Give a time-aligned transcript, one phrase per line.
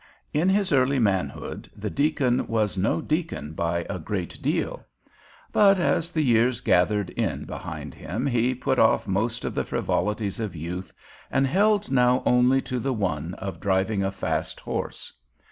[0.33, 4.83] In his early manhood the deacon was no deacon by a great deal.
[5.51, 10.39] But as the years gathered in behind him he put off most of the frivolities
[10.39, 10.91] of youth
[11.29, 15.13] and held now only to the one of driving a fast horse.